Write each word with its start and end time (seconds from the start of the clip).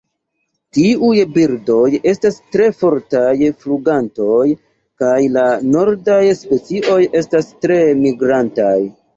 Tiuj 0.77 1.17
birdoj 1.35 1.89
estas 2.11 2.39
tre 2.55 2.69
fortaj 2.79 3.35
flugantoj 3.65 4.47
kaj 5.05 5.13
la 5.37 5.45
nordaj 5.77 6.19
specioj 6.43 7.01
estas 7.23 7.53
tre 7.67 7.81
migrantaj. 8.05 8.77